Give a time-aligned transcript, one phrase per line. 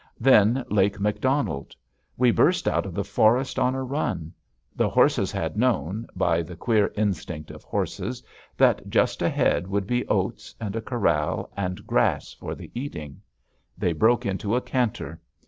[0.19, 1.75] Then Lake Macdonald.
[2.17, 4.33] We burst out of the forest on a run.
[4.75, 8.23] The horses had known, by the queer instinct of horses,
[8.57, 13.21] that just ahead would be oats and a corral and grass for the eating.
[13.77, 15.21] They broke into a canter.